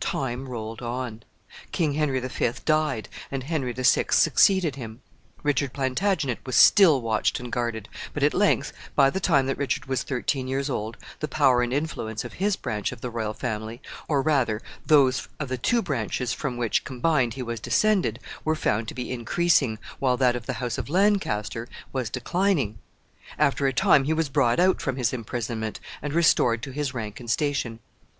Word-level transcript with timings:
Time 0.00 0.48
rolled 0.48 0.82
on. 0.82 1.22
King 1.70 1.92
Henry 1.92 2.18
the 2.18 2.28
Fifth 2.28 2.64
died, 2.64 3.08
and 3.30 3.44
Henry 3.44 3.72
the 3.72 3.84
Sixth 3.84 4.18
succeeded 4.20 4.74
him. 4.74 5.00
Richard 5.44 5.72
Plantagenet 5.72 6.40
was 6.44 6.56
still 6.56 7.00
watched 7.00 7.38
and 7.38 7.52
guarded; 7.52 7.88
but 8.12 8.24
at 8.24 8.34
length, 8.34 8.72
by 8.96 9.10
the 9.10 9.20
time 9.20 9.46
that 9.46 9.56
Richard 9.56 9.86
was 9.86 10.02
thirteen 10.02 10.48
years 10.48 10.68
old, 10.68 10.96
the 11.20 11.28
power 11.28 11.62
and 11.62 11.72
influence 11.72 12.24
of 12.24 12.32
his 12.32 12.56
branch 12.56 12.90
of 12.90 13.00
the 13.00 13.10
royal 13.10 13.32
family, 13.32 13.80
or 14.08 14.22
rather 14.22 14.60
those 14.84 15.28
of 15.38 15.48
the 15.48 15.56
two 15.56 15.82
branches 15.82 16.32
from 16.32 16.56
which, 16.56 16.82
combined, 16.82 17.34
he 17.34 17.42
was 17.44 17.60
descended, 17.60 18.18
were 18.44 18.56
found 18.56 18.88
to 18.88 18.94
be 18.94 19.12
increasing, 19.12 19.78
while 20.00 20.16
that 20.16 20.34
of 20.34 20.46
the 20.46 20.54
house 20.54 20.78
of 20.78 20.88
Lancaster 20.90 21.68
was 21.92 22.10
declining. 22.10 22.80
After 23.38 23.68
a 23.68 23.72
time 23.72 24.02
he 24.02 24.12
was 24.12 24.30
brought 24.30 24.58
out 24.58 24.82
from 24.82 24.96
his 24.96 25.12
imprisonment, 25.12 25.78
and 26.02 26.12
restored 26.12 26.60
to 26.64 26.72
his 26.72 26.92
rank 26.92 27.20
and 27.20 27.30
station. 27.30 27.78